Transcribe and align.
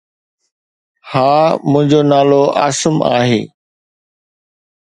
ها، 1.09 1.31
منهنجو 1.71 2.01
نالو 2.11 2.41
عاصم 2.61 2.97
آهي 3.19 3.41